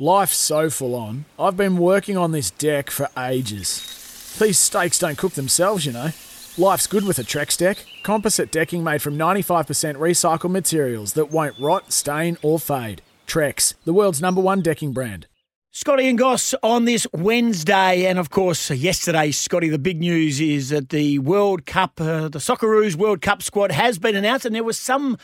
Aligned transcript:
Life's 0.00 0.36
so 0.36 0.70
full 0.70 0.94
on. 0.94 1.24
I've 1.40 1.56
been 1.56 1.76
working 1.76 2.16
on 2.16 2.30
this 2.30 2.52
deck 2.52 2.88
for 2.88 3.08
ages. 3.18 4.36
These 4.38 4.56
steaks 4.56 4.96
don't 5.00 5.18
cook 5.18 5.32
themselves, 5.32 5.84
you 5.84 5.90
know. 5.90 6.10
Life's 6.56 6.86
good 6.86 7.04
with 7.04 7.18
a 7.18 7.24
Trex 7.24 7.58
deck. 7.58 7.84
Composite 8.04 8.52
decking 8.52 8.84
made 8.84 9.02
from 9.02 9.18
95% 9.18 9.96
recycled 9.96 10.52
materials 10.52 11.14
that 11.14 11.32
won't 11.32 11.58
rot, 11.58 11.92
stain, 11.92 12.38
or 12.42 12.60
fade. 12.60 13.02
Trex, 13.26 13.74
the 13.84 13.92
world's 13.92 14.22
number 14.22 14.40
one 14.40 14.60
decking 14.60 14.92
brand. 14.92 15.26
Scotty 15.72 16.08
and 16.08 16.16
Goss 16.16 16.54
on 16.62 16.84
this 16.84 17.04
Wednesday, 17.12 18.06
and 18.06 18.20
of 18.20 18.30
course, 18.30 18.70
yesterday, 18.70 19.32
Scotty, 19.32 19.68
the 19.68 19.80
big 19.80 19.98
news 19.98 20.40
is 20.40 20.68
that 20.68 20.90
the 20.90 21.18
World 21.18 21.66
Cup, 21.66 22.00
uh, 22.00 22.28
the 22.28 22.38
Socceroos 22.38 22.94
World 22.94 23.20
Cup 23.20 23.42
squad 23.42 23.72
has 23.72 23.98
been 23.98 24.14
announced, 24.14 24.46
and 24.46 24.54
there 24.54 24.62
was 24.62 24.78
some 24.78 25.18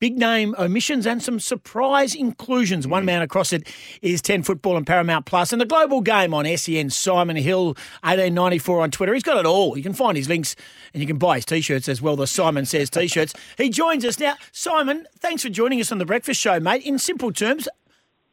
big 0.00 0.18
name 0.18 0.54
omissions 0.58 1.06
and 1.06 1.22
some 1.22 1.38
surprise 1.38 2.14
inclusions. 2.14 2.88
One 2.88 3.02
hmm. 3.02 3.06
man 3.06 3.22
across 3.22 3.52
it 3.52 3.68
is 4.02 4.20
10 4.22 4.42
Football 4.42 4.76
and 4.76 4.86
Paramount 4.86 5.26
Plus, 5.26 5.52
and 5.52 5.60
the 5.60 5.66
global 5.66 6.00
game 6.00 6.34
on 6.34 6.46
SEN, 6.56 6.90
Simon 6.90 7.36
Hill, 7.36 7.66
1894 8.02 8.80
on 8.80 8.90
Twitter. 8.90 9.14
He's 9.14 9.22
got 9.22 9.36
it 9.36 9.46
all. 9.46 9.76
You 9.76 9.82
can 9.82 9.92
find 9.92 10.16
his 10.16 10.28
links 10.28 10.56
and 10.92 11.00
you 11.00 11.06
can 11.06 11.18
buy 11.18 11.36
his 11.36 11.44
t 11.44 11.60
shirts 11.60 11.88
as 11.88 12.02
well, 12.02 12.16
the 12.16 12.26
Simon 12.26 12.64
Says 12.64 12.90
t 12.90 13.06
shirts. 13.06 13.34
He 13.56 13.68
joins 13.68 14.04
us 14.04 14.18
now. 14.18 14.34
Simon, 14.52 15.06
thanks 15.18 15.42
for 15.42 15.50
joining 15.50 15.80
us 15.80 15.92
on 15.92 15.98
the 15.98 16.06
breakfast 16.06 16.40
show, 16.40 16.58
mate. 16.58 16.82
In 16.82 16.98
simple 16.98 17.32
terms, 17.32 17.68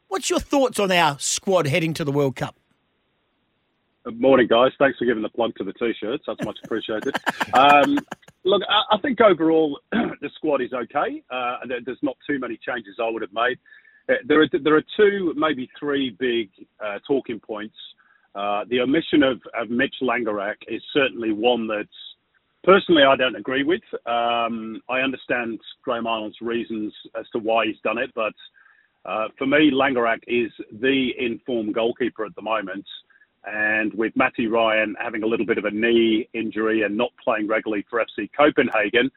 what's 0.08 0.30
your 0.30 0.40
thoughts 0.40 0.80
on 0.80 0.92
our 0.92 1.20
squad 1.20 1.68
heading 1.68 1.94
to 1.94 2.04
the 2.04 2.12
World 2.12 2.36
Cup? 2.38 2.56
Morning, 4.16 4.48
guys. 4.48 4.72
Thanks 4.80 4.98
for 4.98 5.06
giving 5.06 5.24
the 5.24 5.30
plug 5.30 5.56
to 5.56 5.64
the 5.64 5.74
t-shirts. 5.74 6.24
That's 6.28 6.44
much 6.46 6.58
appreciated. 6.64 7.16
um, 7.54 7.98
look, 8.46 8.62
I, 8.70 8.96
I, 8.96 9.00
think 9.00 9.20
overall 9.20 9.80
the 9.92 10.30
squad 10.36 10.62
is 10.62 10.72
okay. 10.72 11.24
Uh, 11.30 11.58
there's 11.84 11.98
not 12.02 12.16
too 12.28 12.40
many 12.40 12.58
changes 12.66 12.96
I 13.02 13.10
would 13.10 13.22
have 13.22 13.34
made. 13.34 13.58
Uh, 14.10 14.14
there 14.26 14.42
are 14.42 14.48
there 14.64 14.76
are 14.76 14.84
two, 14.96 15.34
maybe 15.36 15.70
three 15.78 16.16
big 16.20 16.50
uh, 16.80 17.00
talking 17.06 17.40
points. 17.40 17.76
Uh, 18.34 18.64
the 18.70 18.80
omission 18.80 19.24
of, 19.24 19.42
of 19.60 19.70
Mitch 19.70 19.96
Langerak 20.02 20.56
is 20.68 20.82
certainly 20.94 21.34
one 21.34 21.68
that 21.68 21.88
personally 22.64 23.04
I 23.04 23.16
don't 23.16 23.36
agree 23.36 23.64
with. 23.64 23.82
Um, 24.06 24.82
I 24.90 25.00
understand 25.00 25.60
Graham 25.84 26.08
Arnold's 26.08 26.40
reasons 26.40 26.94
as 27.20 27.26
to 27.34 27.40
why 27.40 27.66
he's 27.66 27.80
done 27.84 27.98
it, 27.98 28.12
but 28.16 28.34
uh, 29.06 29.30
for 29.38 29.48
me, 29.48 29.72
Langerak 29.72 30.20
is 30.28 30.52
the 30.80 31.12
informed 31.18 31.74
goalkeeper 31.74 32.26
at 32.26 32.36
the 32.36 32.42
moment. 32.42 32.86
And 33.48 33.94
with 33.94 34.14
Matty 34.16 34.48
Ryan 34.48 34.96
having 35.02 35.24
a 35.24 35.28
little 35.28 35.46
bit 35.46 35.58
of 35.58 35.66
a 35.66 35.72
knee 35.72 36.28
injury 36.34 36.84
and 36.84 36.98
not 36.98 37.12
playing 37.24 37.48
regularly 37.48 37.86
for 37.90 38.04
FC 38.04 38.30
Copenhagen, 38.38 39.10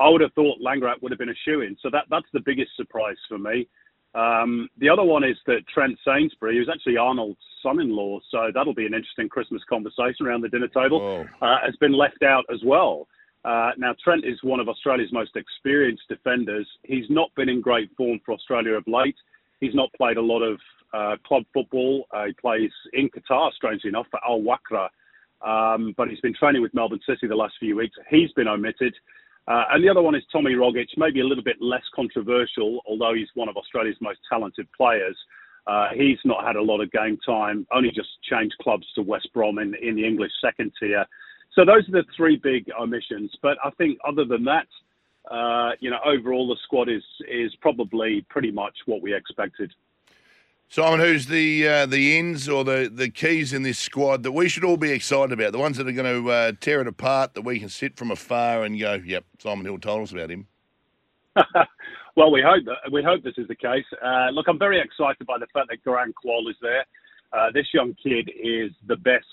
I 0.00 0.08
would 0.08 0.20
have 0.20 0.32
thought 0.34 0.60
Langerak 0.60 1.00
would 1.02 1.12
have 1.12 1.18
been 1.18 1.30
a 1.30 1.42
shoe 1.44 1.60
in. 1.60 1.76
So 1.80 1.88
that, 1.90 2.04
that's 2.10 2.26
the 2.32 2.40
biggest 2.40 2.70
surprise 2.76 3.16
for 3.28 3.38
me. 3.38 3.68
Um, 4.14 4.68
the 4.78 4.88
other 4.88 5.04
one 5.04 5.24
is 5.24 5.36
that 5.46 5.60
Trent 5.72 5.96
Sainsbury, 6.04 6.56
who's 6.56 6.70
actually 6.72 6.96
Arnold's 6.96 7.38
son-in-law, 7.62 8.20
so 8.30 8.50
that'll 8.52 8.74
be 8.74 8.86
an 8.86 8.94
interesting 8.94 9.28
Christmas 9.28 9.62
conversation 9.68 10.26
around 10.26 10.40
the 10.40 10.48
dinner 10.48 10.68
table, 10.68 11.00
uh, 11.42 11.58
has 11.64 11.76
been 11.76 11.92
left 11.92 12.22
out 12.22 12.44
as 12.52 12.60
well. 12.64 13.06
Uh, 13.44 13.70
now 13.76 13.94
Trent 14.02 14.24
is 14.24 14.42
one 14.42 14.58
of 14.58 14.68
Australia's 14.68 15.12
most 15.12 15.36
experienced 15.36 16.02
defenders. 16.08 16.66
He's 16.82 17.04
not 17.10 17.32
been 17.36 17.48
in 17.48 17.60
great 17.60 17.90
form 17.96 18.18
for 18.24 18.32
Australia 18.32 18.72
of 18.72 18.84
late. 18.86 19.16
He's 19.60 19.74
not 19.74 19.90
played 19.94 20.16
a 20.16 20.22
lot 20.22 20.42
of 20.42 20.58
uh, 20.92 21.16
club 21.26 21.44
football. 21.52 22.06
Uh, 22.10 22.26
he 22.26 22.32
plays 22.32 22.70
in 22.92 23.08
Qatar, 23.08 23.52
strangely 23.52 23.88
enough, 23.88 24.06
for 24.10 24.20
Al 24.26 24.40
Wakra. 24.40 24.88
Um, 25.46 25.94
but 25.96 26.08
he's 26.08 26.20
been 26.20 26.34
training 26.34 26.62
with 26.62 26.74
Melbourne 26.74 27.00
City 27.06 27.26
the 27.26 27.36
last 27.36 27.54
few 27.60 27.76
weeks. 27.76 27.96
He's 28.10 28.32
been 28.32 28.48
omitted. 28.48 28.94
Uh, 29.48 29.64
and 29.70 29.84
the 29.84 29.88
other 29.88 30.02
one 30.02 30.14
is 30.14 30.22
Tommy 30.32 30.52
Rogic, 30.52 30.86
maybe 30.96 31.20
a 31.20 31.24
little 31.24 31.44
bit 31.44 31.56
less 31.60 31.84
controversial, 31.94 32.80
although 32.86 33.14
he's 33.14 33.28
one 33.34 33.48
of 33.48 33.56
Australia's 33.56 33.96
most 34.00 34.18
talented 34.28 34.66
players. 34.76 35.16
Uh, 35.66 35.88
he's 35.94 36.18
not 36.24 36.44
had 36.44 36.56
a 36.56 36.62
lot 36.62 36.80
of 36.80 36.90
game 36.90 37.18
time, 37.24 37.66
only 37.72 37.90
just 37.90 38.08
changed 38.28 38.54
clubs 38.62 38.86
to 38.94 39.02
West 39.02 39.28
Brom 39.34 39.58
in, 39.58 39.74
in 39.76 39.94
the 39.96 40.04
English 40.06 40.32
second 40.40 40.72
tier. 40.80 41.04
So 41.52 41.64
those 41.64 41.88
are 41.88 41.92
the 41.92 42.04
three 42.16 42.36
big 42.36 42.66
omissions. 42.78 43.32
But 43.42 43.56
I 43.64 43.70
think 43.70 43.98
other 44.06 44.24
than 44.24 44.44
that, 44.44 44.66
uh, 45.30 45.72
you 45.80 45.90
know, 45.90 45.98
overall 46.04 46.48
the 46.48 46.56
squad 46.64 46.88
is 46.88 47.02
is 47.28 47.54
probably 47.60 48.24
pretty 48.28 48.50
much 48.50 48.74
what 48.86 49.02
we 49.02 49.14
expected. 49.14 49.72
Simon, 50.68 50.98
who's 50.98 51.26
the 51.26 51.66
uh, 51.66 51.86
the 51.86 52.18
ends 52.18 52.48
or 52.48 52.64
the, 52.64 52.90
the 52.92 53.08
keys 53.08 53.52
in 53.52 53.62
this 53.62 53.78
squad 53.78 54.24
that 54.24 54.32
we 54.32 54.48
should 54.48 54.64
all 54.64 54.76
be 54.76 54.90
excited 54.90 55.32
about? 55.32 55.52
The 55.52 55.58
ones 55.58 55.76
that 55.76 55.86
are 55.86 55.92
going 55.92 56.24
to 56.24 56.30
uh, 56.30 56.52
tear 56.60 56.80
it 56.80 56.88
apart, 56.88 57.34
that 57.34 57.42
we 57.42 57.60
can 57.60 57.68
sit 57.68 57.96
from 57.96 58.10
afar 58.10 58.64
and 58.64 58.78
go, 58.78 58.94
"Yep, 58.94 59.24
Simon 59.38 59.64
Hill 59.64 59.78
told 59.78 60.02
us 60.02 60.12
about 60.12 60.30
him." 60.30 60.46
well, 62.16 62.32
we 62.32 62.42
hope 62.44 62.64
that, 62.64 62.90
we 62.90 63.02
hope 63.02 63.22
this 63.22 63.38
is 63.38 63.46
the 63.46 63.54
case. 63.54 63.84
Uh, 64.04 64.30
look, 64.30 64.46
I'm 64.48 64.58
very 64.58 64.80
excited 64.80 65.26
by 65.26 65.38
the 65.38 65.46
fact 65.52 65.68
that 65.70 65.84
Garang 65.84 66.12
Kuol 66.24 66.50
is 66.50 66.56
there. 66.60 66.84
Uh, 67.32 67.50
this 67.52 67.66
young 67.72 67.94
kid 68.02 68.30
is 68.34 68.72
the 68.86 68.96
best 68.96 69.26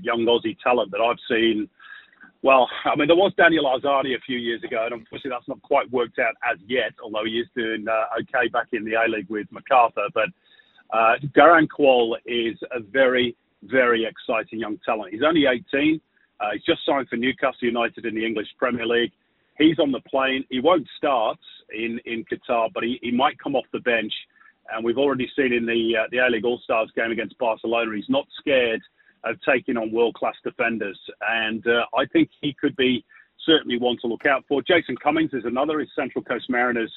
young 0.00 0.24
Aussie 0.26 0.58
talent 0.60 0.90
that 0.90 1.00
I've 1.00 1.18
seen. 1.28 1.68
Well, 2.42 2.68
I 2.84 2.96
mean, 2.96 3.06
there 3.06 3.16
was 3.16 3.32
Daniel 3.36 3.64
Arzani 3.64 4.16
a 4.16 4.20
few 4.26 4.36
years 4.38 4.62
ago, 4.64 4.84
and 4.84 4.94
unfortunately 4.94 5.30
that's 5.30 5.48
not 5.48 5.62
quite 5.62 5.90
worked 5.92 6.18
out 6.18 6.34
as 6.42 6.58
yet, 6.66 6.92
although 7.02 7.24
he 7.24 7.38
is 7.38 7.46
doing 7.56 7.86
uh, 7.88 8.20
okay 8.20 8.48
back 8.48 8.66
in 8.72 8.84
the 8.84 8.94
A-League 8.94 9.30
with 9.30 9.46
Macarthur. 9.52 10.08
But 10.12 10.28
uh, 10.92 11.14
Garang 11.36 11.68
Kuol 11.68 12.16
is 12.26 12.58
a 12.72 12.80
very, 12.80 13.36
very 13.62 14.04
exciting 14.04 14.58
young 14.58 14.78
talent. 14.84 15.12
He's 15.12 15.22
only 15.22 15.44
18. 15.46 16.00
Uh, 16.40 16.46
he's 16.54 16.64
just 16.64 16.84
signed 16.84 17.08
for 17.08 17.16
Newcastle 17.16 17.62
United 17.62 18.06
in 18.06 18.16
the 18.16 18.26
English 18.26 18.48
Premier 18.58 18.86
League. 18.86 19.12
He's 19.58 19.78
on 19.78 19.92
the 19.92 20.00
plane. 20.00 20.44
He 20.50 20.58
won't 20.58 20.88
start 20.96 21.38
in, 21.72 22.00
in 22.06 22.24
Qatar, 22.24 22.70
but 22.74 22.82
he, 22.82 22.98
he 23.02 23.12
might 23.12 23.38
come 23.38 23.54
off 23.54 23.66
the 23.72 23.80
bench. 23.80 24.12
And 24.72 24.84
we've 24.84 24.98
already 24.98 25.30
seen 25.36 25.52
in 25.52 25.66
the 25.66 25.96
uh, 26.00 26.06
the 26.10 26.18
A 26.18 26.30
League 26.30 26.44
All 26.44 26.60
Stars 26.64 26.90
game 26.96 27.10
against 27.10 27.36
Barcelona, 27.38 27.94
he's 27.94 28.08
not 28.08 28.26
scared 28.38 28.80
of 29.24 29.36
taking 29.48 29.76
on 29.76 29.92
world 29.92 30.14
class 30.14 30.34
defenders. 30.44 30.98
And 31.28 31.66
uh, 31.66 31.84
I 31.96 32.06
think 32.06 32.30
he 32.40 32.54
could 32.54 32.76
be 32.76 33.04
certainly 33.46 33.78
one 33.78 33.96
to 34.02 34.06
look 34.06 34.26
out 34.26 34.44
for. 34.48 34.62
Jason 34.62 34.96
Cummings 34.96 35.32
is 35.32 35.44
another. 35.44 35.80
He's 35.80 35.88
Central 35.96 36.24
Coast 36.24 36.48
Mariners 36.48 36.92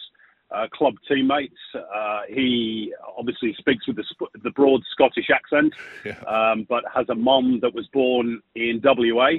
uh, 0.52 0.68
club 0.74 0.96
teammates. 1.08 1.58
Uh, 1.74 2.22
he 2.30 2.94
obviously 3.18 3.56
speaks 3.58 3.88
with 3.88 3.98
the, 3.98 4.04
the 4.44 4.52
broad 4.52 4.82
Scottish 4.92 5.30
accent, 5.34 5.74
yeah. 6.06 6.20
um, 6.22 6.66
but 6.70 6.84
has 6.94 7.08
a 7.10 7.16
mum 7.16 7.60
that 7.62 7.74
was 7.74 7.88
born 7.94 8.42
in 8.56 8.82
WA. 8.84 9.32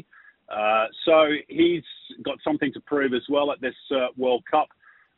Uh, 0.48 0.86
so 1.04 1.28
he's 1.48 1.82
got 2.24 2.38
something 2.44 2.72
to 2.72 2.80
prove 2.80 3.14
as 3.14 3.22
well 3.28 3.50
at 3.50 3.60
this 3.60 3.74
uh, 3.90 4.06
World 4.16 4.44
Cup. 4.50 4.68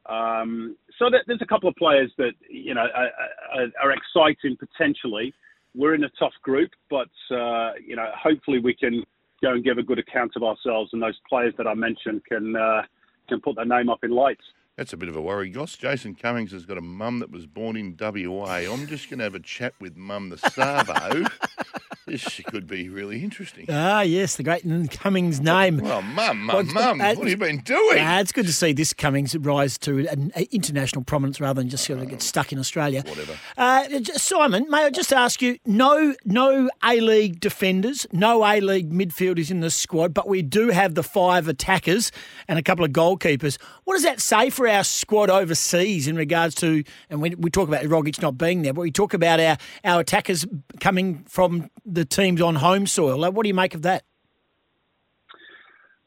Um, 0.06 0.76
so 0.98 1.10
there's 1.26 1.42
a 1.42 1.46
couple 1.46 1.68
of 1.68 1.76
players 1.76 2.10
that 2.16 2.32
you 2.48 2.72
know 2.72 2.86
are, 2.94 3.68
are, 3.82 3.92
exciting 3.92 4.56
potentially. 4.56 5.34
We're 5.74 5.94
in 5.94 6.04
a 6.04 6.10
tough 6.18 6.32
group, 6.42 6.70
but 6.90 7.08
uh, 7.30 7.72
you 7.84 7.96
know 7.96 8.10
hopefully 8.20 8.58
we 8.58 8.74
can 8.74 9.04
go 9.42 9.52
and 9.52 9.64
give 9.64 9.78
a 9.78 9.82
good 9.82 9.98
account 9.98 10.32
of 10.36 10.42
ourselves, 10.42 10.90
and 10.92 11.02
those 11.02 11.18
players 11.28 11.54
that 11.58 11.66
I 11.66 11.74
mentioned 11.74 12.22
can 12.24 12.56
uh, 12.56 12.82
can 13.28 13.40
put 13.40 13.56
their 13.56 13.64
name 13.64 13.88
up 13.88 14.02
in 14.02 14.10
lights. 14.10 14.44
That's 14.76 14.92
a 14.92 14.96
bit 14.96 15.08
of 15.08 15.16
a 15.16 15.20
worry, 15.20 15.50
Goss. 15.50 15.76
Jason 15.76 16.14
Cummings 16.14 16.52
has 16.52 16.64
got 16.64 16.78
a 16.78 16.80
mum 16.80 17.18
that 17.18 17.32
was 17.32 17.46
born 17.46 17.76
in 17.76 17.96
WA. 17.98 18.58
I'm 18.58 18.86
just 18.86 19.10
going 19.10 19.18
to 19.18 19.24
have 19.24 19.34
a 19.34 19.40
chat 19.40 19.74
with 19.80 19.96
mum 19.96 20.28
the 20.28 20.38
Savo 20.38 21.24
this 22.08 22.40
could 22.46 22.66
be 22.66 22.88
really 22.88 23.22
interesting. 23.22 23.66
Ah, 23.68 24.00
yes, 24.00 24.36
the 24.36 24.42
great 24.42 24.64
Cummings 24.90 25.40
name. 25.40 25.78
Well, 25.78 26.02
mum, 26.02 26.42
mum, 26.44 26.72
mum, 26.72 27.00
uh, 27.00 27.14
what 27.14 27.18
have 27.18 27.28
you 27.28 27.36
been 27.36 27.60
doing? 27.60 27.98
Uh, 27.98 28.18
it's 28.20 28.32
good 28.32 28.46
to 28.46 28.52
see 28.52 28.72
this 28.72 28.92
Cummings 28.92 29.36
rise 29.36 29.78
to 29.78 30.06
an 30.08 30.32
international 30.50 31.04
prominence 31.04 31.40
rather 31.40 31.60
than 31.60 31.68
just 31.68 31.84
sort 31.84 32.00
of 32.00 32.08
get 32.08 32.22
stuck 32.22 32.52
in 32.52 32.58
Australia. 32.58 33.02
Whatever. 33.06 33.38
Uh, 33.56 33.84
Simon, 34.14 34.66
may 34.68 34.84
I 34.84 34.90
just 34.90 35.12
ask 35.12 35.42
you? 35.42 35.58
No, 35.66 36.14
no 36.24 36.68
A 36.84 37.00
League 37.00 37.40
defenders, 37.40 38.06
no 38.12 38.44
A 38.44 38.60
League 38.60 38.90
midfielders 38.90 39.50
in 39.50 39.60
the 39.60 39.70
squad, 39.70 40.14
but 40.14 40.28
we 40.28 40.42
do 40.42 40.70
have 40.70 40.94
the 40.94 41.02
five 41.02 41.48
attackers 41.48 42.10
and 42.48 42.58
a 42.58 42.62
couple 42.62 42.84
of 42.84 42.92
goalkeepers. 42.92 43.60
What 43.84 43.94
does 43.94 44.02
that 44.04 44.20
say 44.20 44.50
for 44.50 44.68
our 44.68 44.84
squad 44.84 45.30
overseas 45.30 46.08
in 46.08 46.16
regards 46.16 46.54
to? 46.56 46.84
And 47.10 47.20
we, 47.20 47.34
we 47.34 47.50
talk 47.50 47.68
about 47.68 47.84
Rogic 47.84 48.20
not 48.20 48.38
being 48.38 48.62
there, 48.62 48.72
but 48.72 48.80
we 48.80 48.90
talk 48.90 49.14
about 49.14 49.40
our 49.40 49.56
our 49.84 50.00
attackers 50.00 50.46
coming 50.80 51.24
from 51.24 51.70
the 51.84 51.97
teams 52.04 52.40
on 52.40 52.56
home 52.56 52.86
soil. 52.86 53.20
What 53.30 53.42
do 53.42 53.48
you 53.48 53.54
make 53.54 53.74
of 53.74 53.82
that? 53.82 54.04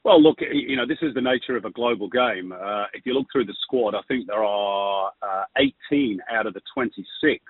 Well, 0.04 0.22
look, 0.22 0.40
you 0.42 0.76
know, 0.76 0.88
this 0.88 0.98
is 1.04 1.14
the 1.14 1.22
nature 1.22 1.56
of 1.56 1.66
a 1.66 1.70
global 1.70 2.10
game. 2.10 2.52
Uh, 2.52 2.86
if 2.94 3.06
you 3.06 3.14
look 3.14 3.28
through 3.32 3.46
the 3.46 3.56
squad, 3.62 3.94
I 3.94 4.02
think 4.08 4.26
there 4.26 4.44
are 4.44 5.12
uh, 5.22 5.44
18 5.92 6.20
out 6.32 6.48
of 6.48 6.56
the 6.56 6.62
26 6.74 7.44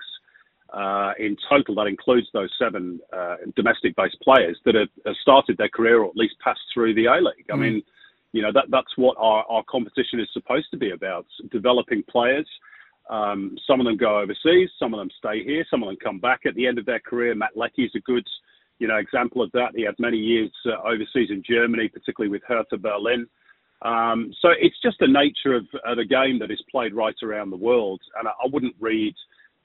uh, 0.72 1.12
in 1.18 1.36
total. 1.48 1.74
That 1.76 1.86
includes 1.86 2.26
those 2.34 2.50
seven 2.60 3.00
uh, 3.10 3.36
domestic-based 3.56 4.18
players 4.22 4.58
that 4.66 4.74
have, 4.74 4.88
have, 5.06 5.14
started 5.22 5.56
their 5.56 5.70
career 5.70 6.02
or 6.02 6.10
at 6.10 6.16
least 6.16 6.34
passed 6.44 6.60
through 6.74 6.94
the 6.94 7.06
A 7.06 7.16
League. 7.16 7.46
I 7.50 7.54
mm. 7.54 7.60
mean, 7.60 7.82
you 8.32 8.42
know, 8.42 8.52
that, 8.52 8.64
that's 8.70 8.96
what 8.96 9.16
our, 9.18 9.44
our 9.48 9.62
competition 9.70 10.20
is 10.20 10.28
supposed 10.32 10.66
to 10.72 10.76
be 10.76 10.90
about: 10.90 11.26
developing 11.50 12.02
players. 12.10 12.48
Um, 13.10 13.56
some 13.66 13.80
of 13.80 13.86
them 13.86 13.96
go 13.96 14.20
overseas, 14.20 14.70
some 14.78 14.94
of 14.94 14.98
them 14.98 15.10
stay 15.18 15.44
here, 15.44 15.64
some 15.70 15.82
of 15.82 15.88
them 15.88 15.98
come 16.02 16.18
back 16.18 16.40
at 16.46 16.54
the 16.54 16.66
end 16.66 16.78
of 16.78 16.86
their 16.86 17.00
career. 17.00 17.34
Matt 17.34 17.56
Leckie 17.56 17.84
is 17.84 17.92
a 17.96 18.00
good, 18.00 18.26
you 18.78 18.88
know, 18.88 18.96
example 18.96 19.42
of 19.42 19.50
that. 19.52 19.72
He 19.74 19.82
had 19.82 19.94
many 19.98 20.16
years 20.16 20.50
uh, 20.66 20.80
overseas 20.86 21.30
in 21.30 21.42
Germany, 21.46 21.88
particularly 21.88 22.30
with 22.30 22.42
Hertha 22.46 22.78
Berlin. 22.78 23.26
Um, 23.82 24.32
so 24.40 24.50
it's 24.58 24.80
just 24.82 24.98
the 25.00 25.08
nature 25.08 25.56
of, 25.56 25.66
of 25.84 25.96
the 25.96 26.04
game 26.04 26.38
that 26.38 26.50
is 26.52 26.62
played 26.70 26.94
right 26.94 27.16
around 27.22 27.50
the 27.50 27.56
world, 27.56 28.00
and 28.18 28.28
I, 28.28 28.30
I 28.30 28.48
wouldn't 28.52 28.76
read 28.78 29.14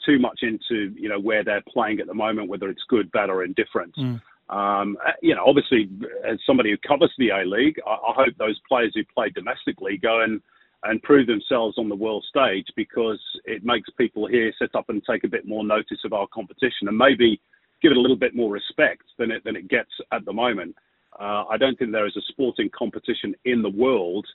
too 0.05 0.19
much 0.19 0.39
into 0.41 0.93
you 0.95 1.09
know 1.09 1.19
where 1.19 1.43
they're 1.43 1.63
playing 1.71 1.99
at 1.99 2.07
the 2.07 2.13
moment, 2.13 2.49
whether 2.49 2.69
it's 2.69 2.83
good, 2.89 3.11
bad, 3.11 3.29
or 3.29 3.43
indifferent. 3.43 3.95
Mm. 3.95 4.21
Um, 4.49 4.97
uh, 5.05 5.11
you 5.21 5.35
know, 5.35 5.43
obviously, 5.45 5.89
as 6.27 6.39
somebody 6.45 6.71
who 6.71 6.77
covers 6.77 7.13
the 7.17 7.29
A 7.29 7.45
League, 7.45 7.79
I, 7.85 7.91
I 7.91 8.13
hope 8.15 8.33
those 8.37 8.59
players 8.67 8.91
who 8.95 9.03
play 9.13 9.29
domestically 9.29 9.97
go 9.97 10.21
and 10.21 10.41
and 10.87 11.01
prove 11.03 11.27
themselves 11.27 11.77
on 11.77 11.89
the 11.89 11.95
world 11.95 12.25
stage 12.27 12.67
because 12.75 13.19
it 13.45 13.63
makes 13.63 13.89
people 13.97 14.27
here 14.27 14.51
sit 14.59 14.73
up 14.75 14.89
and 14.89 15.01
take 15.09 15.23
a 15.23 15.27
bit 15.27 15.47
more 15.47 15.63
notice 15.63 15.99
of 16.05 16.13
our 16.13 16.27
competition 16.33 16.87
and 16.87 16.97
maybe 16.97 17.39
give 17.81 17.91
it 17.91 17.97
a 17.97 18.01
little 18.01 18.17
bit 18.17 18.35
more 18.35 18.51
respect 18.51 19.03
than 19.17 19.31
it 19.31 19.43
than 19.43 19.55
it 19.55 19.67
gets 19.67 19.91
at 20.11 20.25
the 20.25 20.33
moment. 20.33 20.75
Uh, 21.19 21.43
I 21.49 21.57
don't 21.57 21.77
think 21.77 21.91
there 21.91 22.07
is 22.07 22.17
a 22.17 22.21
sporting 22.29 22.69
competition 22.77 23.35
in 23.45 23.61
the 23.61 23.69
world 23.69 24.25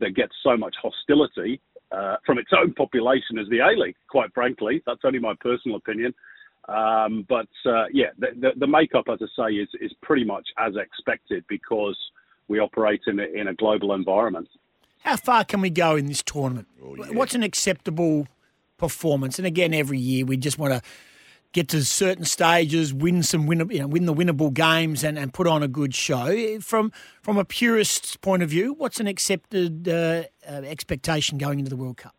that 0.00 0.14
gets 0.14 0.32
so 0.42 0.56
much 0.56 0.74
hostility 0.82 1.60
uh, 1.92 2.16
from 2.24 2.38
its 2.38 2.50
own 2.56 2.74
population 2.74 3.38
as 3.38 3.48
the 3.48 3.60
A 3.60 3.78
League. 3.78 3.96
Quite 4.08 4.32
frankly, 4.34 4.82
that's 4.86 5.00
only 5.04 5.18
my 5.18 5.34
personal 5.40 5.76
opinion. 5.76 6.14
Um, 6.68 7.24
but 7.28 7.48
uh, 7.64 7.84
yeah, 7.92 8.10
the, 8.18 8.28
the, 8.40 8.50
the, 8.58 8.66
makeup, 8.66 9.04
as 9.10 9.20
I 9.22 9.48
say, 9.48 9.54
is 9.54 9.68
is 9.80 9.92
pretty 10.02 10.24
much 10.24 10.46
as 10.58 10.72
expected 10.76 11.44
because 11.48 11.96
we 12.48 12.58
operate 12.58 13.00
in 13.06 13.20
a, 13.20 13.24
in 13.24 13.48
a 13.48 13.54
global 13.54 13.94
environment. 13.94 14.48
How 15.00 15.16
far 15.16 15.44
can 15.44 15.60
we 15.60 15.70
go 15.70 15.96
in 15.96 16.06
this 16.06 16.22
tournament? 16.22 16.68
Oh, 16.82 16.96
yeah. 16.96 17.10
What's 17.10 17.34
an 17.34 17.42
acceptable 17.42 18.26
performance? 18.76 19.38
And 19.38 19.46
again, 19.46 19.72
every 19.72 19.98
year 19.98 20.24
we 20.24 20.36
just 20.36 20.58
want 20.58 20.72
to 20.74 20.82
get 21.52 21.68
to 21.68 21.84
certain 21.84 22.24
stages, 22.24 22.92
win 22.92 23.22
some 23.22 23.46
win, 23.46 23.66
you 23.70 23.78
know, 23.78 23.86
win 23.86 24.04
the 24.04 24.14
winnable 24.14 24.52
games, 24.52 25.02
and, 25.02 25.18
and 25.18 25.32
put 25.32 25.46
on 25.46 25.62
a 25.62 25.68
good 25.68 25.94
show. 25.94 26.60
From 26.60 26.92
from 27.22 27.38
a 27.38 27.44
purist's 27.44 28.16
point 28.16 28.42
of 28.42 28.50
view, 28.50 28.74
what's 28.74 29.00
an 29.00 29.06
accepted 29.06 29.88
uh, 29.88 30.24
uh, 30.46 30.52
expectation 30.52 31.38
going 31.38 31.58
into 31.58 31.70
the 31.70 31.76
World 31.76 31.96
Cup? 31.96 32.14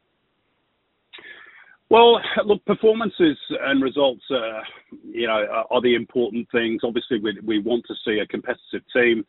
Well, 1.89 2.19
look, 2.45 2.65
performances 2.65 3.37
and 3.61 3.81
results, 3.81 4.23
uh, 4.29 4.61
you 5.09 5.25
know, 5.25 5.45
are, 5.49 5.65
are, 5.71 5.81
the 5.81 5.95
important 5.95 6.47
things. 6.51 6.81
Obviously, 6.83 7.17
we, 7.19 7.39
we 7.45 7.59
want 7.59 7.85
to 7.87 7.95
see 8.03 8.19
a 8.19 8.27
competitive 8.27 8.81
team. 8.93 9.25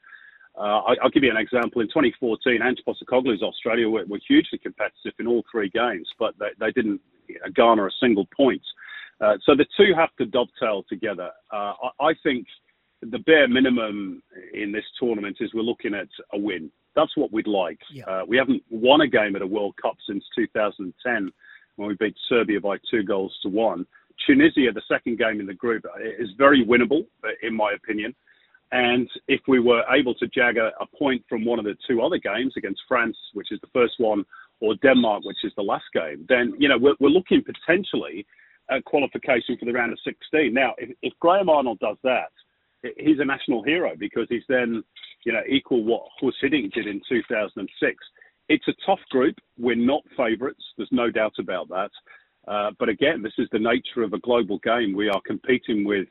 Uh, 0.58 0.80
I, 0.88 0.94
will 1.02 1.10
give 1.10 1.22
you 1.22 1.30
an 1.30 1.36
example. 1.36 1.80
In 1.80 1.88
2014, 1.88 2.60
Ange 2.62 2.80
Postecoglou's 2.86 3.42
Australia 3.42 3.88
were, 3.88 4.04
were, 4.06 4.18
hugely 4.26 4.58
competitive 4.58 5.12
in 5.20 5.26
all 5.26 5.44
three 5.50 5.70
games, 5.70 6.08
but 6.18 6.34
they, 6.38 6.48
they 6.58 6.72
didn't 6.72 7.00
garner 7.54 7.86
a 7.86 7.90
single 8.00 8.26
point. 8.36 8.62
Uh, 9.20 9.34
so 9.44 9.54
the 9.54 9.66
two 9.76 9.92
have 9.96 10.14
to 10.16 10.26
dovetail 10.26 10.84
together. 10.88 11.30
Uh, 11.52 11.72
I, 12.00 12.08
I, 12.08 12.14
think 12.22 12.46
the 13.02 13.18
bare 13.20 13.48
minimum 13.48 14.22
in 14.52 14.72
this 14.72 14.84
tournament 14.98 15.36
is 15.40 15.52
we're 15.54 15.62
looking 15.62 15.94
at 15.94 16.08
a 16.32 16.38
win. 16.38 16.70
That's 16.96 17.16
what 17.16 17.32
we'd 17.32 17.46
like. 17.46 17.78
Yeah. 17.92 18.04
Uh, 18.04 18.22
we 18.26 18.36
haven't 18.36 18.62
won 18.70 19.02
a 19.02 19.08
game 19.08 19.36
at 19.36 19.42
a 19.42 19.46
World 19.46 19.74
Cup 19.80 19.96
since 20.08 20.24
2010 20.36 21.30
when 21.76 21.88
we 21.88 21.94
beat 21.94 22.16
Serbia 22.28 22.60
by 22.60 22.76
two 22.90 23.04
goals 23.04 23.36
to 23.42 23.48
one. 23.48 23.86
Tunisia, 24.26 24.72
the 24.74 24.82
second 24.88 25.18
game 25.18 25.38
in 25.38 25.46
the 25.46 25.54
group, 25.54 25.84
is 26.18 26.28
very 26.36 26.64
winnable, 26.64 27.06
in 27.42 27.54
my 27.54 27.72
opinion. 27.72 28.14
And 28.70 29.08
if 29.28 29.40
we 29.48 29.60
were 29.60 29.82
able 29.90 30.14
to 30.16 30.26
jag 30.28 30.58
a, 30.58 30.72
a 30.80 30.86
point 30.98 31.22
from 31.28 31.44
one 31.44 31.58
of 31.58 31.64
the 31.64 31.76
two 31.88 32.02
other 32.02 32.18
games 32.18 32.52
against 32.56 32.82
France, 32.86 33.16
which 33.32 33.50
is 33.50 33.60
the 33.60 33.68
first 33.72 33.94
one, 33.98 34.24
or 34.60 34.74
Denmark, 34.76 35.24
which 35.24 35.44
is 35.44 35.52
the 35.56 35.62
last 35.62 35.84
game, 35.94 36.26
then 36.28 36.52
you 36.58 36.68
know 36.68 36.76
we're, 36.78 36.96
we're 37.00 37.08
looking 37.08 37.42
potentially 37.42 38.26
at 38.70 38.84
qualification 38.84 39.56
for 39.58 39.64
the 39.64 39.72
round 39.72 39.92
of 39.92 39.98
16. 40.04 40.52
Now, 40.52 40.74
if, 40.78 40.90
if 41.02 41.12
Graham 41.20 41.48
Arnold 41.48 41.78
does 41.78 41.96
that, 42.04 42.30
he's 42.96 43.18
a 43.18 43.24
national 43.24 43.62
hero 43.62 43.92
because 43.98 44.26
he's 44.28 44.42
then, 44.48 44.82
you 45.24 45.32
know, 45.32 45.42
equal 45.48 45.84
what 45.84 46.02
Guus 46.22 46.32
Hiddink 46.42 46.72
did 46.72 46.86
in 46.86 47.00
2006. 47.08 47.96
It's 48.48 48.68
a 48.68 48.74
tough 48.86 49.00
group. 49.10 49.36
We're 49.58 49.76
not 49.76 50.02
favourites. 50.16 50.62
There's 50.76 50.88
no 50.92 51.10
doubt 51.10 51.34
about 51.38 51.68
that. 51.68 51.90
Uh, 52.46 52.70
but 52.78 52.88
again, 52.88 53.22
this 53.22 53.34
is 53.38 53.48
the 53.52 53.58
nature 53.58 54.02
of 54.02 54.12
a 54.12 54.20
global 54.20 54.58
game. 54.60 54.94
We 54.94 55.08
are 55.08 55.20
competing 55.26 55.84
with 55.84 56.08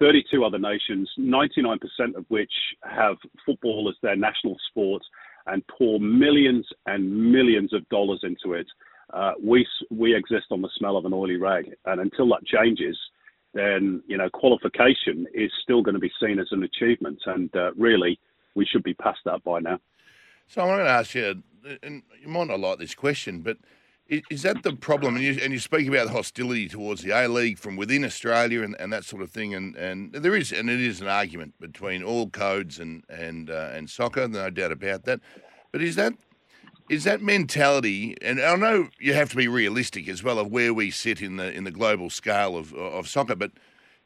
32 0.00 0.44
other 0.44 0.58
nations, 0.58 1.08
99% 1.18 1.78
of 2.16 2.24
which 2.28 2.52
have 2.82 3.16
football 3.44 3.88
as 3.88 3.96
their 4.02 4.16
national 4.16 4.56
sport 4.70 5.02
and 5.46 5.62
pour 5.68 6.00
millions 6.00 6.66
and 6.86 7.32
millions 7.32 7.72
of 7.72 7.88
dollars 7.90 8.20
into 8.22 8.54
it. 8.54 8.66
Uh, 9.12 9.32
we 9.42 9.66
we 9.90 10.14
exist 10.14 10.46
on 10.50 10.62
the 10.62 10.70
smell 10.76 10.96
of 10.96 11.04
an 11.04 11.12
oily 11.12 11.36
rag, 11.36 11.66
and 11.86 12.00
until 12.00 12.28
that 12.28 12.46
changes, 12.46 12.96
then 13.54 14.02
you 14.06 14.16
know 14.16 14.30
qualification 14.30 15.26
is 15.34 15.50
still 15.62 15.82
going 15.82 15.94
to 15.94 16.00
be 16.00 16.12
seen 16.22 16.38
as 16.38 16.46
an 16.52 16.62
achievement, 16.62 17.18
and 17.26 17.54
uh, 17.56 17.72
really 17.74 18.18
we 18.54 18.64
should 18.64 18.84
be 18.84 18.94
past 18.94 19.18
that 19.24 19.42
by 19.42 19.58
now. 19.58 19.78
So 20.46 20.62
I'm 20.62 20.68
going 20.68 20.84
to 20.84 20.90
ask 20.90 21.14
you, 21.14 21.42
and 21.82 22.02
you 22.20 22.28
might 22.28 22.46
not 22.46 22.60
like 22.60 22.78
this 22.78 22.94
question, 22.94 23.40
but 23.40 23.56
is 24.10 24.42
that 24.42 24.62
the 24.62 24.74
problem? 24.74 25.16
And 25.16 25.24
you, 25.24 25.38
and 25.40 25.52
you 25.52 25.60
speak 25.60 25.86
about 25.86 26.08
the 26.08 26.12
hostility 26.12 26.68
towards 26.68 27.02
the 27.02 27.10
A 27.10 27.28
League 27.28 27.58
from 27.58 27.76
within 27.76 28.04
Australia 28.04 28.62
and, 28.62 28.74
and 28.80 28.92
that 28.92 29.04
sort 29.04 29.22
of 29.22 29.30
thing, 29.30 29.54
and, 29.54 29.76
and 29.76 30.12
there 30.12 30.34
is 30.34 30.52
and 30.52 30.68
it 30.68 30.80
is 30.80 31.00
an 31.00 31.06
argument 31.06 31.54
between 31.60 32.02
all 32.02 32.28
codes 32.28 32.78
and 32.80 33.04
and 33.08 33.50
uh, 33.50 33.70
and 33.72 33.88
soccer, 33.88 34.26
no 34.26 34.50
doubt 34.50 34.72
about 34.72 35.04
that. 35.04 35.20
But 35.70 35.82
is 35.82 35.94
that 35.94 36.14
is 36.88 37.04
that 37.04 37.22
mentality, 37.22 38.16
and 38.20 38.40
I 38.40 38.56
know 38.56 38.88
you 38.98 39.14
have 39.14 39.30
to 39.30 39.36
be 39.36 39.46
realistic 39.46 40.08
as 40.08 40.24
well 40.24 40.40
of 40.40 40.50
where 40.50 40.74
we 40.74 40.90
sit 40.90 41.22
in 41.22 41.36
the 41.36 41.52
in 41.52 41.62
the 41.62 41.70
global 41.70 42.10
scale 42.10 42.56
of 42.56 42.74
of 42.74 43.08
soccer, 43.08 43.36
but 43.36 43.52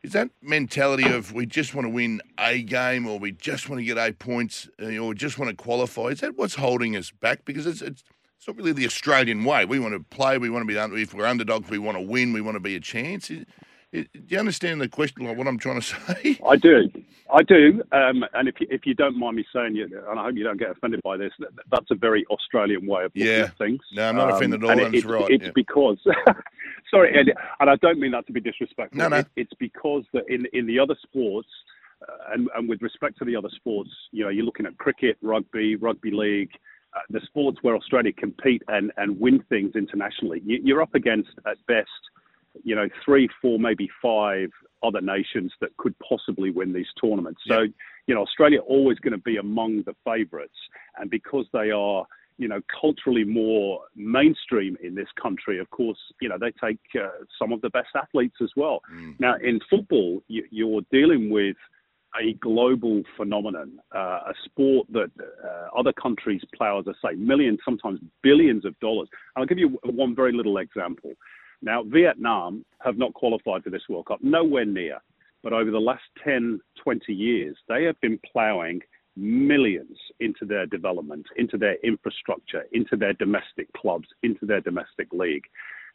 is 0.02 0.12
that 0.12 0.28
mentality 0.42 1.10
of 1.10 1.32
we 1.32 1.46
just 1.46 1.74
want 1.74 1.86
to 1.86 1.90
win 1.90 2.20
a 2.38 2.60
game 2.60 3.06
or 3.06 3.18
we 3.18 3.32
just 3.32 3.70
want 3.70 3.80
to 3.80 3.86
get 3.86 3.96
eight 3.96 4.18
points 4.18 4.68
or 4.78 5.14
just 5.14 5.38
want 5.38 5.48
to 5.48 5.56
qualify? 5.56 6.08
Is 6.08 6.20
that 6.20 6.36
what's 6.36 6.56
holding 6.56 6.94
us 6.94 7.10
back? 7.10 7.46
Because 7.46 7.66
it's 7.66 7.80
it's, 7.80 8.04
it's 8.44 8.48
not 8.54 8.58
really 8.58 8.72
the 8.72 8.84
Australian 8.84 9.42
way. 9.44 9.64
We 9.64 9.78
want 9.78 9.94
to 9.94 10.00
play. 10.14 10.36
We 10.36 10.50
want 10.50 10.68
to 10.68 10.90
be 10.90 11.00
if 11.00 11.14
we're 11.14 11.24
underdogs, 11.24 11.70
we 11.70 11.78
want 11.78 11.96
to 11.96 12.02
win. 12.02 12.34
We 12.34 12.42
want 12.42 12.56
to 12.56 12.60
be 12.60 12.76
a 12.76 12.80
chance. 12.80 13.28
Do 13.28 13.46
you 13.90 14.38
understand 14.38 14.82
the 14.82 14.88
question, 14.88 15.24
like 15.24 15.38
what 15.38 15.46
I'm 15.46 15.56
trying 15.56 15.80
to 15.80 15.86
say? 16.22 16.38
I 16.46 16.56
do. 16.56 16.90
I 17.32 17.42
do. 17.42 17.82
Um, 17.90 18.22
and 18.34 18.46
if 18.46 18.56
you, 18.60 18.66
if 18.68 18.84
you 18.84 18.92
don't 18.92 19.18
mind 19.18 19.36
me 19.36 19.46
saying, 19.50 19.76
you, 19.76 19.84
and 20.10 20.20
I 20.20 20.24
hope 20.24 20.34
you 20.34 20.44
don't 20.44 20.58
get 20.58 20.70
offended 20.70 21.00
by 21.02 21.16
this, 21.16 21.32
that's 21.70 21.90
a 21.90 21.94
very 21.94 22.26
Australian 22.26 22.86
way 22.86 23.04
of 23.04 23.12
looking 23.14 23.32
yeah. 23.32 23.44
at 23.44 23.56
things. 23.56 23.80
No, 23.94 24.10
I'm 24.10 24.16
not 24.16 24.28
um, 24.28 24.36
offended 24.36 24.62
at 24.62 24.70
all. 24.70 24.78
It, 24.94 25.04
right. 25.06 25.30
It's 25.30 25.44
yeah. 25.44 25.50
because, 25.54 25.98
sorry, 26.90 27.18
and, 27.18 27.32
and, 27.60 27.70
I 27.70 27.76
don't 27.76 27.98
mean 27.98 28.10
that 28.10 28.26
to 28.26 28.32
be 28.34 28.40
disrespectful. 28.40 28.98
No, 28.98 29.08
no. 29.08 29.18
It, 29.18 29.28
it's 29.36 29.54
because 29.58 30.04
that 30.12 30.24
in, 30.28 30.44
in 30.52 30.66
the 30.66 30.78
other 30.78 30.96
sports, 31.02 31.48
uh, 32.02 32.34
and, 32.34 32.50
and 32.54 32.68
with 32.68 32.82
respect 32.82 33.16
to 33.20 33.24
the 33.24 33.36
other 33.36 33.48
sports, 33.56 33.88
you 34.12 34.22
know, 34.22 34.28
you're 34.28 34.44
looking 34.44 34.66
at 34.66 34.76
cricket, 34.76 35.16
rugby, 35.22 35.76
rugby 35.76 36.10
league, 36.10 36.50
uh, 36.94 37.00
the 37.10 37.20
sports 37.24 37.58
where 37.62 37.76
Australia 37.76 38.12
compete 38.12 38.62
and, 38.68 38.92
and 38.96 39.18
win 39.18 39.42
things 39.48 39.72
internationally. 39.74 40.40
You, 40.44 40.60
you're 40.62 40.82
up 40.82 40.94
against, 40.94 41.30
at 41.46 41.58
best, 41.66 41.88
you 42.62 42.74
know, 42.74 42.88
three, 43.04 43.28
four, 43.40 43.58
maybe 43.58 43.88
five 44.00 44.50
other 44.82 45.00
nations 45.00 45.52
that 45.60 45.76
could 45.76 45.94
possibly 45.98 46.50
win 46.50 46.72
these 46.72 46.86
tournaments. 47.02 47.40
So, 47.48 47.62
you 48.06 48.14
know, 48.14 48.22
Australia 48.22 48.60
always 48.60 48.98
going 48.98 49.12
to 49.12 49.18
be 49.18 49.38
among 49.38 49.82
the 49.84 49.94
favourites, 50.04 50.54
and 50.98 51.10
because 51.10 51.46
they 51.52 51.70
are, 51.70 52.06
you 52.36 52.48
know, 52.48 52.60
culturally 52.80 53.24
more 53.24 53.80
mainstream 53.96 54.76
in 54.82 54.94
this 54.94 55.08
country, 55.20 55.58
of 55.58 55.70
course, 55.70 55.98
you 56.20 56.28
know, 56.28 56.36
they 56.38 56.52
take 56.62 56.78
uh, 57.00 57.08
some 57.38 57.52
of 57.52 57.60
the 57.62 57.70
best 57.70 57.88
athletes 57.96 58.36
as 58.42 58.50
well. 58.56 58.82
Mm. 58.92 59.18
Now, 59.18 59.34
in 59.36 59.58
football, 59.70 60.22
you, 60.28 60.44
you're 60.50 60.82
dealing 60.92 61.30
with 61.30 61.56
a 62.20 62.34
global 62.34 63.02
phenomenon, 63.16 63.78
uh, 63.94 64.20
a 64.26 64.32
sport 64.44 64.86
that 64.92 65.10
uh, 65.20 65.78
other 65.78 65.92
countries 65.92 66.42
plow, 66.56 66.78
as 66.78 66.86
I 66.88 67.10
say, 67.10 67.16
millions, 67.16 67.58
sometimes 67.64 68.00
billions 68.22 68.64
of 68.64 68.78
dollars. 68.80 69.08
I'll 69.36 69.46
give 69.46 69.58
you 69.58 69.78
one 69.84 70.14
very 70.14 70.32
little 70.32 70.58
example. 70.58 71.12
Now, 71.62 71.82
Vietnam 71.82 72.64
have 72.80 72.98
not 72.98 73.14
qualified 73.14 73.64
for 73.64 73.70
this 73.70 73.82
World 73.88 74.06
Cup, 74.06 74.20
nowhere 74.22 74.64
near. 74.64 74.98
But 75.42 75.52
over 75.52 75.70
the 75.70 75.78
last 75.78 76.02
10, 76.24 76.60
20 76.82 77.12
years, 77.12 77.56
they 77.68 77.84
have 77.84 78.00
been 78.00 78.18
ploughing 78.32 78.80
millions 79.16 79.96
into 80.20 80.44
their 80.44 80.66
development, 80.66 81.26
into 81.36 81.56
their 81.56 81.76
infrastructure, 81.84 82.64
into 82.72 82.96
their 82.96 83.12
domestic 83.12 83.72
clubs, 83.74 84.08
into 84.22 84.46
their 84.46 84.60
domestic 84.60 85.12
league. 85.12 85.44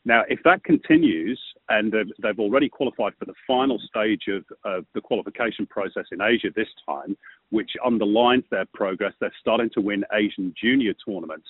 Now, 0.05 0.23
if 0.29 0.39
that 0.45 0.63
continues, 0.63 1.39
and 1.67 1.93
they've 2.21 2.39
already 2.39 2.69
qualified 2.69 3.13
for 3.19 3.25
the 3.25 3.33
final 3.45 3.79
stage 3.79 4.23
of, 4.29 4.45
of, 4.63 4.85
the 4.95 5.01
qualification 5.01 5.67
process 5.67 6.05
in 6.11 6.21
Asia 6.21 6.47
this 6.55 6.69
time, 6.87 7.17
which 7.49 7.71
underlines 7.85 8.45
their 8.49 8.65
progress, 8.73 9.13
they're 9.19 9.33
starting 9.39 9.69
to 9.73 9.81
win 9.81 10.05
Asian 10.13 10.53
junior 10.59 10.93
tournaments. 11.05 11.47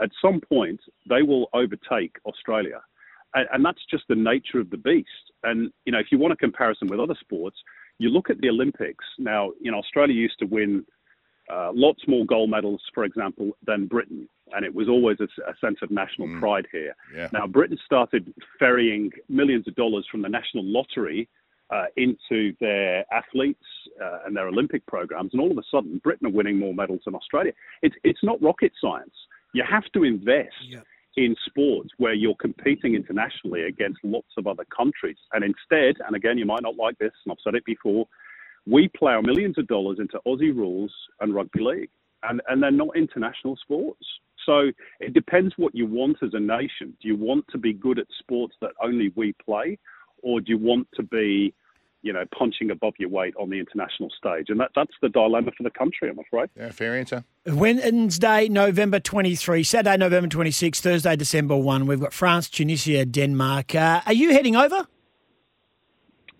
At 0.00 0.10
some 0.20 0.40
point, 0.40 0.80
they 1.08 1.22
will 1.22 1.48
overtake 1.54 2.16
Australia 2.26 2.82
and, 3.36 3.48
and 3.52 3.64
that's 3.64 3.84
just 3.88 4.04
the 4.08 4.14
nature 4.16 4.58
of 4.58 4.70
the 4.70 4.76
beast. 4.76 5.08
And 5.44 5.70
you 5.84 5.92
know, 5.92 5.98
if 5.98 6.06
you 6.10 6.18
want 6.18 6.32
a 6.32 6.36
comparison 6.36 6.88
with 6.88 6.98
other 6.98 7.16
sports, 7.20 7.56
you 7.98 8.08
look 8.10 8.30
at 8.30 8.40
the 8.40 8.48
Olympics. 8.48 9.04
Now, 9.18 9.52
you 9.60 9.70
know, 9.70 9.78
Australia 9.78 10.14
used 10.14 10.38
to 10.40 10.46
win 10.46 10.84
uh, 11.52 11.70
lots 11.74 12.02
more 12.08 12.24
gold 12.26 12.50
medals, 12.50 12.82
for 12.94 13.04
example, 13.04 13.52
than 13.66 13.86
Britain, 13.86 14.28
and 14.52 14.64
it 14.64 14.74
was 14.74 14.88
always 14.88 15.18
a, 15.20 15.28
a 15.48 15.54
sense 15.60 15.78
of 15.82 15.90
national 15.90 16.28
mm. 16.28 16.40
pride 16.40 16.66
here. 16.72 16.94
Yeah. 17.14 17.28
Now, 17.32 17.46
Britain 17.46 17.78
started 17.84 18.32
ferrying 18.58 19.10
millions 19.28 19.68
of 19.68 19.74
dollars 19.74 20.06
from 20.10 20.22
the 20.22 20.28
national 20.28 20.64
lottery 20.64 21.28
uh, 21.70 21.86
into 21.96 22.54
their 22.60 23.04
athletes 23.12 23.64
uh, 24.02 24.18
and 24.26 24.36
their 24.36 24.48
Olympic 24.48 24.84
programs, 24.86 25.32
and 25.32 25.40
all 25.40 25.50
of 25.50 25.58
a 25.58 25.62
sudden, 25.70 26.00
Britain 26.02 26.26
are 26.26 26.30
winning 26.30 26.58
more 26.58 26.74
medals 26.74 27.00
than 27.04 27.14
Australia. 27.14 27.52
It's 27.82 27.96
it's 28.04 28.22
not 28.22 28.40
rocket 28.42 28.72
science. 28.80 29.14
You 29.54 29.64
have 29.68 29.84
to 29.94 30.04
invest. 30.04 30.54
Yeah 30.62 30.80
in 31.16 31.34
sports 31.46 31.88
where 31.96 32.12
you're 32.12 32.36
competing 32.36 32.94
internationally 32.94 33.62
against 33.62 33.98
lots 34.04 34.28
of 34.36 34.46
other 34.46 34.64
countries. 34.66 35.16
And 35.32 35.42
instead, 35.42 35.96
and 36.06 36.14
again, 36.14 36.36
you 36.36 36.44
might 36.44 36.62
not 36.62 36.76
like 36.76 36.98
this, 36.98 37.12
and 37.24 37.32
I've 37.32 37.38
said 37.42 37.54
it 37.54 37.64
before, 37.64 38.06
we 38.66 38.88
plough 38.88 39.20
millions 39.20 39.58
of 39.58 39.66
dollars 39.66 39.98
into 40.00 40.20
Aussie 40.26 40.54
rules 40.54 40.92
and 41.20 41.34
rugby 41.34 41.60
league, 41.60 41.90
and, 42.22 42.40
and 42.48 42.62
they're 42.62 42.70
not 42.70 42.96
international 42.96 43.56
sports. 43.56 44.04
So 44.44 44.70
it 45.00 45.12
depends 45.12 45.54
what 45.56 45.74
you 45.74 45.86
want 45.86 46.18
as 46.22 46.30
a 46.32 46.40
nation. 46.40 46.96
Do 47.00 47.08
you 47.08 47.16
want 47.16 47.46
to 47.50 47.58
be 47.58 47.72
good 47.72 47.98
at 47.98 48.06
sports 48.18 48.54
that 48.60 48.72
only 48.82 49.12
we 49.16 49.34
play, 49.44 49.78
or 50.22 50.40
do 50.40 50.52
you 50.52 50.58
want 50.58 50.88
to 50.94 51.02
be 51.02 51.54
you 52.06 52.12
know, 52.12 52.24
punching 52.38 52.70
above 52.70 52.94
your 52.98 53.08
weight 53.08 53.34
on 53.36 53.50
the 53.50 53.58
international 53.58 54.08
stage. 54.16 54.46
And 54.48 54.60
that, 54.60 54.70
that's 54.76 54.92
the 55.02 55.08
dilemma 55.08 55.50
for 55.56 55.64
the 55.64 55.70
country, 55.70 56.08
I'm 56.08 56.20
afraid. 56.20 56.48
Yeah, 56.56 56.70
fair 56.70 56.94
answer. 56.94 57.24
Wednesday, 57.46 58.48
November 58.48 59.00
23, 59.00 59.64
Saturday, 59.64 59.96
November 59.96 60.28
26, 60.28 60.80
Thursday, 60.80 61.16
December 61.16 61.56
1. 61.56 61.86
We've 61.86 61.98
got 61.98 62.12
France, 62.12 62.48
Tunisia, 62.48 63.04
Denmark. 63.04 63.74
Uh, 63.74 64.02
are 64.06 64.12
you 64.12 64.32
heading 64.32 64.54
over? 64.54 64.86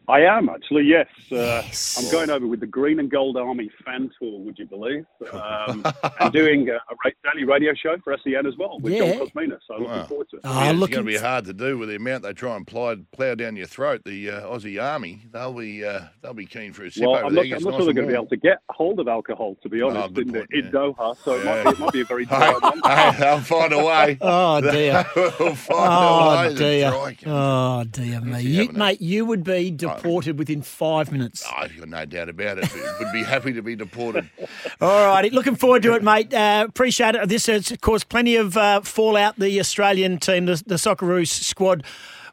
I 0.08 0.20
am 0.20 0.48
actually, 0.48 0.84
yes. 0.84 1.08
Uh, 1.32 1.62
yes. 1.64 1.98
I'm 1.98 2.10
going 2.12 2.30
over 2.30 2.46
with 2.46 2.60
the 2.60 2.66
Green 2.66 3.00
and 3.00 3.10
Gold 3.10 3.36
Army 3.36 3.70
fan 3.84 4.10
tour, 4.18 4.38
would 4.40 4.58
you 4.58 4.66
believe? 4.66 5.04
Um, 5.36 5.84
and 6.20 6.32
doing 6.32 6.68
a, 6.70 6.74
a, 6.74 7.32
daily 7.32 7.44
radio 7.44 7.72
show 7.74 7.96
for 8.02 8.16
SEN 8.24 8.46
as 8.46 8.54
well 8.58 8.78
with 8.80 8.92
yeah. 8.92 9.16
John 9.16 9.26
Kosmina. 9.26 9.58
So 9.66 9.74
looking 9.74 10.06
forward 10.06 10.28
to 10.30 10.36
it. 10.36 10.42
Oh, 10.44 10.62
yeah, 10.62 10.70
it's 10.70 10.78
going 10.78 10.90
to 10.90 11.02
be 11.04 11.16
hard 11.16 11.44
to 11.46 11.52
do 11.52 11.76
with 11.76 11.88
the 11.88 11.96
amount 11.96 12.22
they 12.22 12.32
try 12.32 12.56
and 12.56 12.66
plow, 12.66 12.96
plow 13.12 13.34
down 13.34 13.56
your 13.56 13.66
throat. 13.66 14.02
The 14.04 14.30
uh, 14.30 14.40
Aussie 14.42 14.82
Army, 14.82 15.26
they'll 15.30 15.52
be 15.52 15.84
uh, 15.84 16.02
they'll 16.22 16.34
be 16.34 16.46
keen 16.46 16.72
for 16.72 16.84
a 16.84 16.90
sip 16.90 17.02
well, 17.02 17.16
over 17.16 17.26
I'm 17.26 17.34
there. 17.34 17.44
not, 17.44 17.56
I'm 17.58 17.64
not 17.64 17.74
sure 17.74 17.84
they're 17.84 17.94
going 17.94 18.06
to 18.06 18.12
be 18.12 18.16
able 18.16 18.26
to 18.28 18.36
get 18.36 18.58
hold 18.70 19.00
of 19.00 19.08
alcohol, 19.08 19.56
to 19.62 19.68
be 19.68 19.82
oh, 19.82 19.88
honest, 19.88 20.14
oh, 20.16 20.20
in, 20.20 20.32
point, 20.32 20.46
in 20.52 20.64
yeah. 20.64 20.70
Doha. 20.70 21.16
So 21.24 21.36
yeah. 21.36 21.60
it, 21.60 21.64
might 21.64 21.64
be, 21.64 21.70
it 21.70 21.78
might 21.78 21.92
be 21.92 22.00
a 22.00 22.04
very 22.04 22.24
dry 22.26 22.58
month. 22.58 22.80
I'll 22.84 23.40
find 23.40 23.72
a 23.72 23.84
way. 23.84 24.18
Oh 24.28 24.60
dear. 24.60 25.04
we'll 25.14 25.54
find 25.54 25.78
oh, 25.78 26.28
a 26.28 26.48
way. 26.48 26.54
Dear. 26.54 26.92
Oh 27.26 27.84
dear 27.84 28.20
me, 28.20 28.42
you, 28.42 28.72
mate. 28.72 29.00
You 29.00 29.24
would 29.24 29.44
be 29.44 29.70
deported 29.96 30.38
within 30.38 30.62
five 30.62 31.12
minutes. 31.12 31.44
Oh, 31.46 31.54
I've 31.56 31.76
got 31.76 31.88
no 31.88 32.04
doubt 32.04 32.28
about 32.28 32.58
it. 32.58 32.68
Would 33.00 33.12
be 33.12 33.22
happy 33.22 33.52
to 33.52 33.62
be 33.62 33.76
deported. 33.76 34.28
All 34.80 35.06
righty. 35.06 35.30
Looking 35.30 35.56
forward 35.56 35.82
to 35.82 35.94
it, 35.94 36.02
mate. 36.02 36.32
Uh, 36.32 36.64
appreciate 36.68 37.14
it. 37.14 37.28
This 37.28 37.46
has 37.46 37.72
caused 37.80 38.08
plenty 38.08 38.36
of 38.36 38.56
uh, 38.56 38.80
fallout. 38.82 39.36
The 39.38 39.58
Australian 39.60 40.18
team, 40.18 40.46
the, 40.46 40.62
the 40.66 40.76
Socceroos 40.76 41.28
squad 41.28 41.84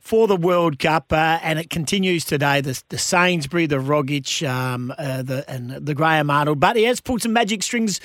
for 0.04 0.28
the 0.28 0.36
World 0.36 0.80
Cup, 0.80 1.14
uh, 1.14 1.40
and 1.42 1.58
it 1.58 1.70
continues 1.70 2.26
today. 2.26 2.60
The, 2.60 2.82
the 2.90 2.98
Sainsbury, 2.98 3.68
the 3.68 3.78
Rogic, 3.78 4.48
um, 4.48 4.94
uh, 4.98 5.24
the 5.24 5.50
and 5.50 5.72
the 5.72 5.96
Graham 5.96 6.30
Arnold, 6.30 6.60
but 6.60 6.76
he 6.76 6.84
has 6.84 7.00
pulled 7.00 7.22
some 7.22 7.32
magic 7.32 7.64
strings 7.64 8.02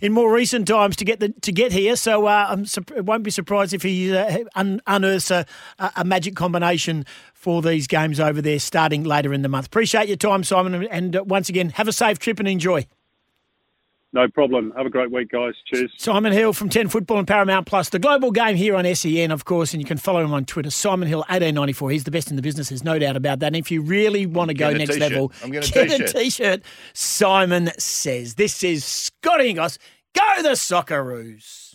in 0.00 0.12
more 0.12 0.32
recent 0.32 0.66
times 0.66 0.96
to 0.96 1.04
get 1.04 1.20
the 1.20 1.28
to 1.42 1.52
get 1.52 1.70
here. 1.70 1.94
So 1.96 2.26
uh, 2.26 2.46
I'm 2.48 2.64
won't 3.04 3.22
be 3.22 3.30
surprised 3.30 3.74
if 3.74 3.82
he 3.82 4.16
uh, 4.16 4.44
un- 4.54 4.80
unearths 4.86 5.30
a, 5.30 5.44
a 5.78 6.04
magic 6.04 6.36
combination 6.36 7.04
for 7.34 7.60
these 7.60 7.86
games 7.86 8.18
over 8.18 8.40
there 8.40 8.58
starting 8.58 9.04
later 9.04 9.34
in 9.34 9.42
the 9.42 9.48
month. 9.48 9.66
Appreciate 9.66 10.08
your 10.08 10.16
time, 10.16 10.44
Simon, 10.44 10.86
and 10.86 11.16
uh, 11.16 11.22
once 11.22 11.50
again, 11.50 11.68
have 11.70 11.86
a 11.86 11.92
safe 11.92 12.18
trip 12.18 12.38
and 12.38 12.48
enjoy. 12.48 12.86
No 14.14 14.28
problem. 14.28 14.72
Have 14.76 14.84
a 14.84 14.90
great 14.90 15.10
week, 15.10 15.30
guys. 15.30 15.54
Cheers. 15.66 15.90
Simon 15.96 16.32
Hill 16.32 16.52
from 16.52 16.68
10 16.68 16.88
Football 16.88 17.18
and 17.18 17.26
Paramount 17.26 17.66
Plus, 17.66 17.88
the 17.88 17.98
global 17.98 18.30
game 18.30 18.56
here 18.56 18.76
on 18.76 18.94
SEN, 18.94 19.30
of 19.30 19.46
course, 19.46 19.72
and 19.72 19.80
you 19.80 19.86
can 19.86 19.96
follow 19.96 20.22
him 20.22 20.34
on 20.34 20.44
Twitter. 20.44 20.70
Simon 20.70 21.08
Hill, 21.08 21.20
1894. 21.20 21.90
He's 21.90 22.04
the 22.04 22.10
best 22.10 22.28
in 22.28 22.36
the 22.36 22.42
business, 22.42 22.68
there's 22.68 22.84
no 22.84 22.98
doubt 22.98 23.16
about 23.16 23.38
that. 23.38 23.46
And 23.48 23.56
if 23.56 23.70
you 23.70 23.80
really 23.80 24.26
want 24.26 24.48
to 24.48 24.54
go 24.54 24.70
next 24.70 24.94
t-shirt. 24.94 25.00
level, 25.12 25.32
I'm 25.42 25.50
get 25.50 25.66
a 25.68 25.72
t-shirt. 25.72 26.10
a 26.10 26.12
t-shirt. 26.12 26.62
Simon 26.92 27.70
says. 27.78 28.34
This 28.34 28.62
is 28.62 28.84
Scotty 28.84 29.48
and 29.48 29.56
Goss. 29.56 29.78
Go 30.14 30.42
the 30.42 30.50
Socceroos. 30.50 31.71